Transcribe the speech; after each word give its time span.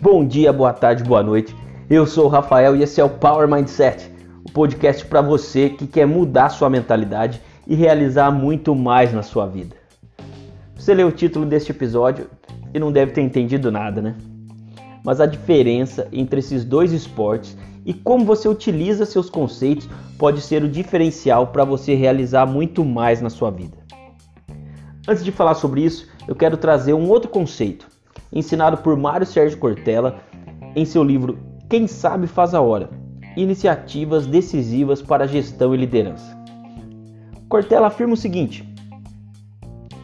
Bom 0.00 0.26
dia, 0.26 0.52
boa 0.52 0.72
tarde, 0.72 1.02
boa 1.02 1.22
noite. 1.22 1.56
Eu 1.88 2.06
sou 2.06 2.26
o 2.26 2.28
Rafael 2.28 2.76
e 2.76 2.82
esse 2.82 3.00
é 3.00 3.04
o 3.04 3.08
Power 3.08 3.48
Mindset, 3.48 4.10
o 4.44 4.52
podcast 4.52 5.04
para 5.06 5.22
você 5.22 5.70
que 5.70 5.86
quer 5.86 6.06
mudar 6.06 6.50
sua 6.50 6.68
mentalidade 6.68 7.40
e 7.66 7.74
realizar 7.74 8.30
muito 8.30 8.74
mais 8.74 9.12
na 9.12 9.22
sua 9.22 9.46
vida. 9.46 9.74
Você 10.76 10.92
leu 10.92 11.08
o 11.08 11.12
título 11.12 11.46
deste 11.46 11.72
episódio 11.72 12.26
e 12.72 12.78
não 12.78 12.92
deve 12.92 13.12
ter 13.12 13.22
entendido 13.22 13.72
nada, 13.72 14.02
né? 14.02 14.14
Mas 15.04 15.20
a 15.20 15.26
diferença 15.26 16.06
entre 16.12 16.40
esses 16.40 16.64
dois 16.64 16.92
esportes 16.92 17.56
e 17.84 17.92
como 17.92 18.24
você 18.24 18.48
utiliza 18.48 19.06
seus 19.06 19.28
conceitos 19.28 19.88
pode 20.18 20.40
ser 20.40 20.62
o 20.62 20.68
diferencial 20.68 21.48
para 21.48 21.64
você 21.64 21.94
realizar 21.94 22.46
muito 22.46 22.84
mais 22.84 23.20
na 23.20 23.30
sua 23.30 23.50
vida. 23.50 23.83
Antes 25.06 25.24
de 25.24 25.30
falar 25.30 25.54
sobre 25.54 25.82
isso, 25.82 26.08
eu 26.26 26.34
quero 26.34 26.56
trazer 26.56 26.94
um 26.94 27.08
outro 27.08 27.30
conceito, 27.30 27.86
ensinado 28.32 28.78
por 28.78 28.96
Mário 28.96 29.26
Sérgio 29.26 29.58
Cortella 29.58 30.20
em 30.74 30.84
seu 30.84 31.02
livro 31.04 31.38
Quem 31.68 31.86
Sabe 31.86 32.26
Faz 32.26 32.54
a 32.54 32.60
Hora 32.60 32.90
Iniciativas 33.36 34.26
Decisivas 34.26 35.02
para 35.02 35.26
Gestão 35.26 35.74
e 35.74 35.78
Liderança. 35.78 36.36
Cortella 37.48 37.88
afirma 37.88 38.14
o 38.14 38.16
seguinte: 38.16 38.66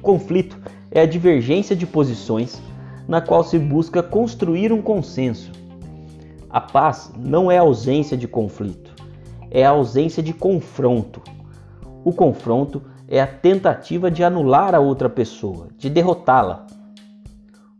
conflito 0.00 0.56
é 0.90 1.00
a 1.00 1.06
divergência 1.06 1.76
de 1.76 1.86
posições 1.86 2.62
na 3.06 3.20
qual 3.20 3.44
se 3.44 3.58
busca 3.58 4.02
construir 4.02 4.72
um 4.72 4.80
consenso 4.80 5.50
a 6.56 6.60
paz 6.60 7.12
não 7.18 7.50
é 7.50 7.58
ausência 7.58 8.16
de 8.16 8.26
conflito, 8.26 8.94
é 9.50 9.62
a 9.66 9.70
ausência 9.72 10.22
de 10.22 10.32
confronto. 10.32 11.20
O 12.02 12.14
confronto 12.14 12.80
é 13.08 13.20
a 13.20 13.26
tentativa 13.26 14.10
de 14.10 14.24
anular 14.24 14.74
a 14.74 14.80
outra 14.80 15.08
pessoa, 15.08 15.68
de 15.78 15.88
derrotá-la. 15.88 16.66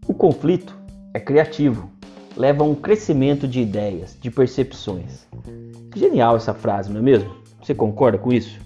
O 0.07 0.15
conflito 0.15 0.77
é 1.13 1.19
criativo, 1.19 1.91
leva 2.37 2.63
a 2.63 2.67
um 2.67 2.75
crescimento 2.75 3.49
de 3.49 3.61
ideias, 3.61 4.17
de 4.21 4.31
percepções. 4.31 5.27
Genial 5.95 6.37
essa 6.37 6.55
frase, 6.55 6.93
não 6.93 7.01
é 7.01 7.03
mesmo? 7.03 7.35
Você 7.63 7.75
concorda 7.75 8.19
com 8.19 8.33
isso? 8.33 8.59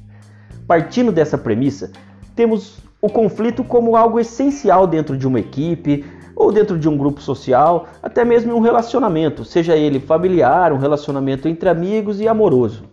Partindo 0.66 1.10
dessa 1.10 1.38
premissa, 1.38 1.90
temos 2.36 2.78
o 3.00 3.08
conflito 3.08 3.64
como 3.64 3.96
algo 3.96 4.20
essencial 4.20 4.86
dentro 4.86 5.16
de 5.16 5.26
uma 5.26 5.40
equipe, 5.40 6.04
ou 6.40 6.50
dentro 6.50 6.78
de 6.78 6.88
um 6.88 6.96
grupo 6.96 7.20
social, 7.20 7.86
até 8.02 8.24
mesmo 8.24 8.50
em 8.50 8.54
um 8.54 8.60
relacionamento, 8.60 9.44
seja 9.44 9.76
ele 9.76 10.00
familiar, 10.00 10.72
um 10.72 10.78
relacionamento 10.78 11.46
entre 11.46 11.68
amigos 11.68 12.18
e 12.18 12.26
amoroso. 12.26 12.84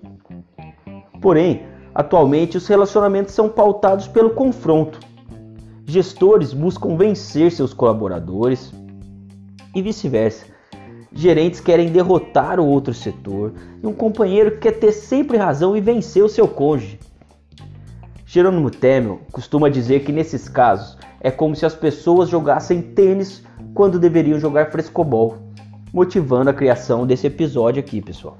Porém, 1.21 1.63
atualmente 1.97 2.57
os 2.57 2.67
relacionamentos 2.67 3.33
são 3.33 3.49
pautados 3.49 4.07
pelo 4.07 4.29
confronto. 4.29 4.99
Gestores 5.83 6.53
buscam 6.53 6.95
vencer 6.95 7.51
seus 7.51 7.73
colaboradores 7.73 8.71
e 9.73 9.81
vice-versa. 9.81 10.45
Gerentes 11.11 11.59
querem 11.59 11.89
derrotar 11.89 12.59
o 12.59 12.67
outro 12.67 12.93
setor 12.93 13.51
e 13.81 13.87
um 13.87 13.93
companheiro 13.93 14.59
quer 14.59 14.73
ter 14.73 14.91
sempre 14.91 15.37
razão 15.37 15.75
e 15.75 15.81
vencer 15.81 16.23
o 16.23 16.29
seu 16.29 16.47
cônjuge. 16.47 16.99
Jerônimo 18.27 18.69
Temel 18.69 19.21
costuma 19.31 19.67
dizer 19.67 20.01
que 20.01 20.11
nesses 20.11 20.47
casos 20.47 20.99
é 21.19 21.31
como 21.31 21.55
se 21.55 21.65
as 21.65 21.73
pessoas 21.73 22.29
jogassem 22.29 22.79
tênis 22.79 23.41
quando 23.73 23.97
deveriam 23.97 24.39
jogar 24.39 24.69
frescobol, 24.69 25.37
motivando 25.91 26.51
a 26.51 26.53
criação 26.53 27.07
desse 27.07 27.25
episódio 27.25 27.79
aqui, 27.79 27.99
pessoal. 27.99 28.37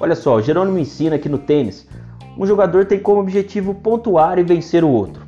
Olha 0.00 0.14
só, 0.14 0.40
Jerônimo 0.40 0.78
ensina 0.78 1.18
que 1.18 1.28
no 1.28 1.38
tênis, 1.38 1.86
um 2.38 2.46
jogador 2.46 2.86
tem 2.86 3.00
como 3.00 3.20
objetivo 3.20 3.74
pontuar 3.74 4.38
e 4.38 4.44
vencer 4.44 4.84
o 4.84 4.88
outro. 4.88 5.26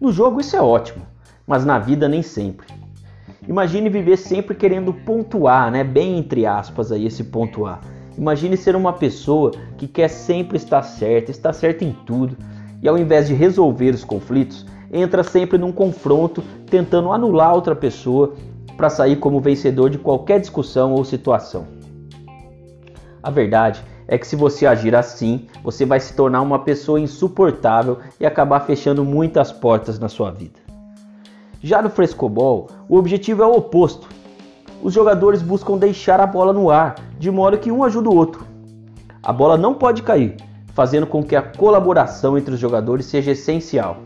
No 0.00 0.10
jogo 0.10 0.40
isso 0.40 0.56
é 0.56 0.60
ótimo, 0.60 1.06
mas 1.46 1.62
na 1.62 1.78
vida 1.78 2.08
nem 2.08 2.22
sempre. 2.22 2.66
Imagine 3.46 3.90
viver 3.90 4.16
sempre 4.16 4.54
querendo 4.54 4.94
pontuar, 4.94 5.70
né? 5.70 5.84
Bem 5.84 6.18
entre 6.18 6.46
aspas 6.46 6.90
aí 6.90 7.04
esse 7.04 7.24
pontuar. 7.24 7.82
Imagine 8.16 8.56
ser 8.56 8.74
uma 8.74 8.94
pessoa 8.94 9.50
que 9.76 9.86
quer 9.86 10.08
sempre 10.08 10.56
estar 10.56 10.82
certa, 10.82 11.30
estar 11.30 11.52
certa 11.52 11.84
em 11.84 11.92
tudo, 12.06 12.34
e 12.82 12.88
ao 12.88 12.96
invés 12.96 13.28
de 13.28 13.34
resolver 13.34 13.90
os 13.90 14.04
conflitos, 14.04 14.64
entra 14.90 15.22
sempre 15.22 15.58
num 15.58 15.72
confronto 15.72 16.42
tentando 16.66 17.12
anular 17.12 17.54
outra 17.54 17.76
pessoa 17.76 18.34
para 18.74 18.88
sair 18.88 19.16
como 19.16 19.40
vencedor 19.40 19.90
de 19.90 19.98
qualquer 19.98 20.40
discussão 20.40 20.94
ou 20.94 21.04
situação. 21.04 21.66
A 23.22 23.30
verdade 23.30 23.84
é 24.10 24.18
que 24.18 24.26
se 24.26 24.34
você 24.34 24.66
agir 24.66 24.92
assim, 24.92 25.46
você 25.62 25.86
vai 25.86 26.00
se 26.00 26.12
tornar 26.14 26.40
uma 26.40 26.58
pessoa 26.58 26.98
insuportável 26.98 27.98
e 28.18 28.26
acabar 28.26 28.58
fechando 28.58 29.04
muitas 29.04 29.52
portas 29.52 30.00
na 30.00 30.08
sua 30.08 30.32
vida. 30.32 30.58
Já 31.62 31.80
no 31.80 31.88
frescobol, 31.88 32.68
o 32.88 32.96
objetivo 32.96 33.44
é 33.44 33.46
o 33.46 33.54
oposto. 33.54 34.08
Os 34.82 34.92
jogadores 34.92 35.42
buscam 35.42 35.78
deixar 35.78 36.18
a 36.18 36.26
bola 36.26 36.52
no 36.52 36.70
ar, 36.70 36.96
de 37.20 37.30
modo 37.30 37.56
que 37.56 37.70
um 37.70 37.84
ajuda 37.84 38.10
o 38.10 38.16
outro. 38.16 38.44
A 39.22 39.32
bola 39.32 39.56
não 39.56 39.74
pode 39.74 40.02
cair, 40.02 40.34
fazendo 40.74 41.06
com 41.06 41.22
que 41.22 41.36
a 41.36 41.42
colaboração 41.42 42.36
entre 42.36 42.54
os 42.54 42.58
jogadores 42.58 43.06
seja 43.06 43.30
essencial. 43.30 43.98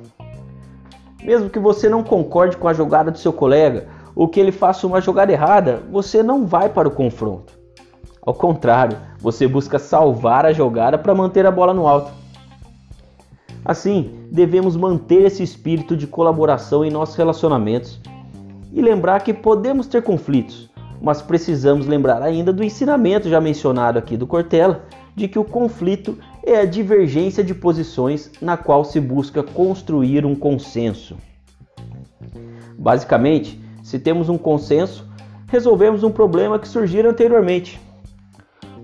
Mesmo 1.22 1.48
que 1.48 1.58
você 1.58 1.88
não 1.88 2.04
concorde 2.04 2.58
com 2.58 2.68
a 2.68 2.74
jogada 2.74 3.10
do 3.10 3.16
seu 3.16 3.32
colega 3.32 3.88
ou 4.14 4.28
que 4.28 4.38
ele 4.38 4.52
faça 4.52 4.86
uma 4.86 5.00
jogada 5.00 5.32
errada, 5.32 5.82
você 5.90 6.22
não 6.22 6.46
vai 6.46 6.68
para 6.68 6.88
o 6.88 6.90
confronto. 6.90 7.53
Ao 8.24 8.32
contrário, 8.32 8.96
você 9.18 9.46
busca 9.46 9.78
salvar 9.78 10.46
a 10.46 10.52
jogada 10.52 10.96
para 10.96 11.14
manter 11.14 11.44
a 11.44 11.50
bola 11.50 11.74
no 11.74 11.86
alto. 11.86 12.10
Assim, 13.62 14.26
devemos 14.30 14.76
manter 14.76 15.22
esse 15.22 15.42
espírito 15.42 15.96
de 15.96 16.06
colaboração 16.06 16.84
em 16.84 16.90
nossos 16.90 17.16
relacionamentos 17.16 18.00
e 18.72 18.80
lembrar 18.80 19.20
que 19.20 19.32
podemos 19.32 19.86
ter 19.86 20.02
conflitos, 20.02 20.70
mas 21.02 21.20
precisamos 21.20 21.86
lembrar 21.86 22.22
ainda 22.22 22.52
do 22.52 22.64
ensinamento 22.64 23.28
já 23.28 23.40
mencionado 23.40 23.98
aqui 23.98 24.16
do 24.16 24.26
Cortella, 24.26 24.84
de 25.14 25.28
que 25.28 25.38
o 25.38 25.44
conflito 25.44 26.18
é 26.42 26.58
a 26.58 26.64
divergência 26.64 27.44
de 27.44 27.54
posições 27.54 28.32
na 28.40 28.56
qual 28.56 28.84
se 28.84 29.00
busca 29.00 29.42
construir 29.42 30.24
um 30.24 30.34
consenso. 30.34 31.16
Basicamente, 32.78 33.60
se 33.82 33.98
temos 33.98 34.28
um 34.28 34.36
consenso, 34.36 35.06
resolvemos 35.46 36.02
um 36.02 36.10
problema 36.10 36.58
que 36.58 36.66
surgiu 36.66 37.08
anteriormente. 37.08 37.83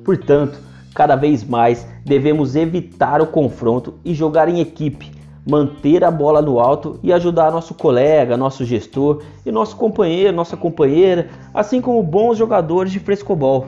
Portanto, 0.04 0.58
cada 0.94 1.16
vez 1.16 1.44
mais 1.44 1.86
devemos 2.04 2.56
evitar 2.56 3.20
o 3.20 3.26
confronto 3.26 3.94
e 4.04 4.14
jogar 4.14 4.48
em 4.48 4.60
equipe, 4.60 5.12
manter 5.48 6.04
a 6.04 6.10
bola 6.10 6.42
no 6.42 6.60
alto 6.60 6.98
e 7.02 7.12
ajudar 7.12 7.50
nosso 7.50 7.74
colega, 7.74 8.36
nosso 8.36 8.64
gestor 8.64 9.22
e 9.44 9.50
nosso 9.50 9.76
companheiro, 9.76 10.36
nossa 10.36 10.56
companheira, 10.56 11.28
assim 11.54 11.80
como 11.80 12.02
bons 12.02 12.36
jogadores 12.36 12.92
de 12.92 13.00
frescobol. 13.00 13.66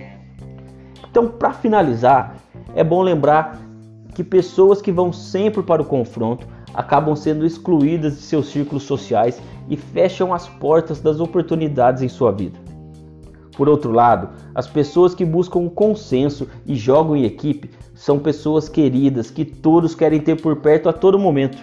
Então, 1.10 1.28
para 1.28 1.52
finalizar, 1.52 2.36
é 2.74 2.82
bom 2.82 3.02
lembrar 3.02 3.60
que 4.14 4.24
pessoas 4.24 4.80
que 4.80 4.92
vão 4.92 5.12
sempre 5.12 5.62
para 5.62 5.82
o 5.82 5.86
confronto 5.86 6.46
acabam 6.74 7.14
sendo 7.14 7.44
excluídas 7.44 8.16
de 8.16 8.22
seus 8.22 8.46
círculos 8.46 8.84
sociais 8.84 9.40
e 9.68 9.76
fecham 9.76 10.32
as 10.32 10.48
portas 10.48 11.00
das 11.00 11.20
oportunidades 11.20 12.02
em 12.02 12.08
sua 12.08 12.32
vida. 12.32 12.58
Por 13.56 13.68
outro 13.68 13.92
lado, 13.92 14.30
as 14.54 14.66
pessoas 14.66 15.14
que 15.14 15.24
buscam 15.24 15.68
consenso 15.68 16.48
e 16.66 16.74
jogam 16.74 17.16
em 17.16 17.24
equipe 17.24 17.70
são 17.94 18.18
pessoas 18.18 18.68
queridas 18.68 19.30
que 19.30 19.44
todos 19.44 19.94
querem 19.94 20.20
ter 20.20 20.40
por 20.40 20.56
perto 20.56 20.88
a 20.88 20.92
todo 20.92 21.18
momento. 21.18 21.58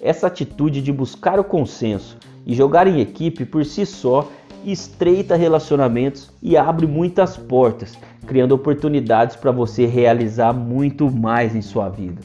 Essa 0.00 0.28
atitude 0.28 0.80
de 0.80 0.92
buscar 0.92 1.40
o 1.40 1.44
consenso 1.44 2.16
e 2.46 2.54
jogar 2.54 2.86
em 2.86 3.00
equipe 3.00 3.44
por 3.44 3.64
si 3.64 3.84
só 3.84 4.28
estreita 4.64 5.36
relacionamentos 5.36 6.30
e 6.42 6.56
abre 6.56 6.86
muitas 6.86 7.36
portas, 7.36 7.98
criando 8.26 8.52
oportunidades 8.52 9.36
para 9.36 9.50
você 9.50 9.86
realizar 9.86 10.52
muito 10.52 11.10
mais 11.10 11.54
em 11.54 11.62
sua 11.62 11.88
vida. 11.88 12.20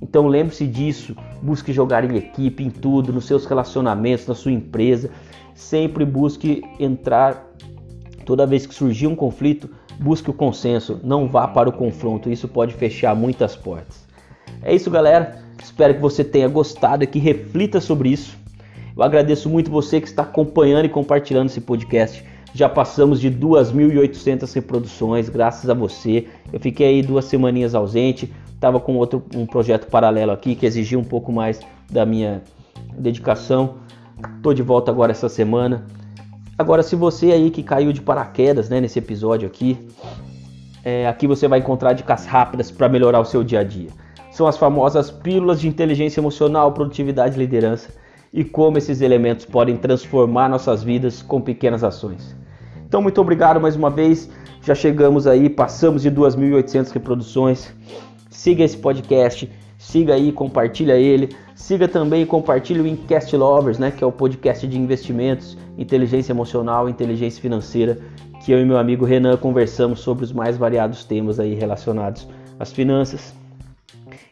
Então 0.00 0.26
lembre-se 0.26 0.66
disso, 0.66 1.16
busque 1.42 1.72
jogar 1.72 2.04
em 2.04 2.16
equipe, 2.16 2.62
em 2.62 2.70
tudo, 2.70 3.12
nos 3.12 3.26
seus 3.26 3.44
relacionamentos, 3.46 4.26
na 4.26 4.34
sua 4.34 4.52
empresa. 4.52 5.10
Sempre 5.54 6.04
busque 6.04 6.62
entrar, 6.78 7.47
toda 8.28 8.46
vez 8.46 8.66
que 8.66 8.74
surgir 8.74 9.06
um 9.06 9.16
conflito, 9.16 9.70
busque 9.98 10.28
o 10.28 10.34
consenso, 10.34 11.00
não 11.02 11.26
vá 11.26 11.48
para 11.48 11.66
o 11.66 11.72
confronto, 11.72 12.28
isso 12.28 12.46
pode 12.46 12.74
fechar 12.74 13.16
muitas 13.16 13.56
portas. 13.56 14.06
É 14.62 14.74
isso, 14.74 14.90
galera. 14.90 15.38
Espero 15.62 15.94
que 15.94 16.00
você 16.02 16.22
tenha 16.22 16.46
gostado 16.46 17.02
e 17.02 17.06
que 17.06 17.18
reflita 17.18 17.80
sobre 17.80 18.10
isso. 18.10 18.36
Eu 18.94 19.02
agradeço 19.02 19.48
muito 19.48 19.70
você 19.70 19.98
que 19.98 20.06
está 20.06 20.24
acompanhando 20.24 20.84
e 20.84 20.90
compartilhando 20.90 21.46
esse 21.46 21.62
podcast. 21.62 22.22
Já 22.52 22.68
passamos 22.68 23.18
de 23.18 23.30
2.800 23.30 24.52
reproduções, 24.54 25.30
graças 25.30 25.70
a 25.70 25.74
você. 25.74 26.26
Eu 26.52 26.60
fiquei 26.60 26.86
aí 26.86 27.02
duas 27.02 27.24
semaninhas 27.24 27.74
ausente, 27.74 28.30
estava 28.52 28.78
com 28.78 28.96
outro 28.96 29.24
um 29.34 29.46
projeto 29.46 29.86
paralelo 29.86 30.32
aqui 30.32 30.54
que 30.54 30.66
exigia 30.66 30.98
um 30.98 31.04
pouco 31.04 31.32
mais 31.32 31.60
da 31.90 32.04
minha 32.04 32.42
dedicação. 32.92 33.76
Estou 34.36 34.52
de 34.52 34.62
volta 34.62 34.90
agora 34.90 35.12
essa 35.12 35.30
semana. 35.30 35.86
Agora, 36.58 36.82
se 36.82 36.96
você 36.96 37.30
aí 37.30 37.50
que 37.50 37.62
caiu 37.62 37.92
de 37.92 38.00
paraquedas 38.00 38.68
né, 38.68 38.80
nesse 38.80 38.98
episódio 38.98 39.46
aqui, 39.46 39.78
é, 40.84 41.06
aqui 41.06 41.24
você 41.24 41.46
vai 41.46 41.60
encontrar 41.60 41.92
dicas 41.92 42.26
rápidas 42.26 42.68
para 42.68 42.88
melhorar 42.88 43.20
o 43.20 43.24
seu 43.24 43.44
dia 43.44 43.60
a 43.60 43.64
dia. 43.64 43.90
são 44.32 44.46
as 44.46 44.56
famosas 44.56 45.08
pílulas 45.10 45.60
de 45.60 45.68
inteligência 45.68 46.20
emocional, 46.20 46.72
produtividade 46.72 47.36
e 47.36 47.38
liderança 47.38 47.90
e 48.32 48.44
como 48.44 48.76
esses 48.76 49.00
elementos 49.00 49.44
podem 49.44 49.76
transformar 49.76 50.48
nossas 50.48 50.82
vidas 50.82 51.22
com 51.22 51.40
pequenas 51.40 51.84
ações. 51.84 52.36
Então, 52.86 53.00
muito 53.00 53.20
obrigado 53.20 53.60
mais 53.60 53.76
uma 53.76 53.90
vez. 53.90 54.28
Já 54.62 54.74
chegamos 54.74 55.26
aí, 55.26 55.48
passamos 55.48 56.02
de 56.02 56.10
2.800 56.10 56.90
reproduções. 56.90 57.72
Siga 58.30 58.64
esse 58.64 58.76
podcast, 58.76 59.50
siga 59.78 60.14
aí, 60.14 60.32
compartilha 60.32 60.94
ele. 60.96 61.30
Siga 61.54 61.88
também 61.88 62.22
e 62.22 62.26
compartilhe 62.26 62.80
o 62.80 62.86
Incast 62.86 63.34
Lovers, 63.36 63.78
né, 63.78 63.90
que 63.90 64.04
é 64.04 64.06
o 64.06 64.12
podcast 64.12 64.66
de 64.66 64.78
investimentos, 64.78 65.56
inteligência 65.78 66.32
emocional, 66.32 66.88
inteligência 66.88 67.40
financeira, 67.40 67.98
que 68.44 68.52
eu 68.52 68.60
e 68.60 68.64
meu 68.64 68.78
amigo 68.78 69.04
Renan 69.04 69.36
conversamos 69.36 70.00
sobre 70.00 70.24
os 70.24 70.32
mais 70.32 70.56
variados 70.56 71.04
temas 71.04 71.40
aí 71.40 71.54
relacionados 71.54 72.28
às 72.58 72.72
finanças. 72.72 73.34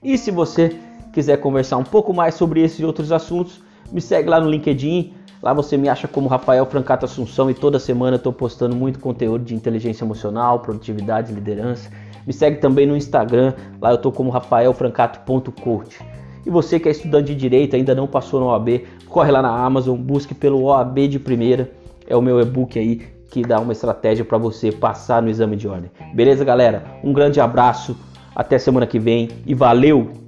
E 0.02 0.19
se 0.19 0.31
você 0.31 0.76
quiser 1.12 1.38
conversar 1.38 1.78
um 1.78 1.84
pouco 1.84 2.12
mais 2.12 2.34
sobre 2.34 2.62
esses 2.62 2.78
e 2.78 2.84
outros 2.84 3.10
assuntos, 3.10 3.60
me 3.90 4.00
segue 4.00 4.28
lá 4.28 4.40
no 4.40 4.50
LinkedIn. 4.50 5.14
Lá 5.46 5.52
você 5.52 5.76
me 5.76 5.88
acha 5.88 6.08
como 6.08 6.28
Rafael 6.28 6.66
Francato 6.66 7.04
Assunção 7.04 7.48
e 7.48 7.54
toda 7.54 7.78
semana 7.78 8.14
eu 8.14 8.16
estou 8.16 8.32
postando 8.32 8.75
muito 8.75 8.98
conteúdo 8.98 9.44
de 9.44 9.54
inteligência 9.54 10.04
emocional, 10.04 10.58
produtividade 10.58 11.32
liderança. 11.32 11.88
Me 12.26 12.32
segue 12.32 12.56
também 12.56 12.84
no 12.84 12.96
Instagram, 12.96 13.54
lá 13.81 13.90
eu 13.90 13.94
estou 13.94 14.10
como 14.10 14.28
rafaelfrancato.coach. 14.28 16.00
E 16.44 16.50
você 16.50 16.81
que 16.81 16.88
é 16.88 16.90
estudante 16.90 17.26
de 17.26 17.37
direito, 17.37 17.76
ainda 17.76 17.94
não 17.94 18.08
passou 18.08 18.40
no 18.40 18.46
OAB, 18.46 18.87
corre 19.08 19.31
lá 19.31 19.40
na 19.40 19.64
Amazon, 19.64 19.96
busque 19.96 20.34
pelo 20.34 20.64
OAB 20.64 21.06
de 21.06 21.20
primeira. 21.20 21.70
É 22.08 22.16
o 22.16 22.20
meu 22.20 22.40
e-book 22.40 22.76
aí 22.76 22.96
que 23.31 23.43
dá 23.43 23.60
uma 23.60 23.72
estratégia 23.72 24.25
para 24.25 24.38
você 24.38 24.72
passar 24.72 25.22
no 25.22 25.28
exame 25.28 25.54
de 25.54 25.69
ordem. 25.69 25.93
Beleza, 26.12 26.44
galera? 26.44 26.82
Um 27.04 27.12
grande 27.12 27.40
abraço, 27.40 27.96
até 28.34 28.58
semana 28.58 28.84
que 28.84 28.98
vem 28.98 29.28
e 29.46 29.54
valeu! 29.54 30.25